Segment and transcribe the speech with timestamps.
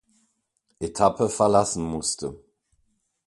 [0.79, 2.35] Etappe verlassen musste.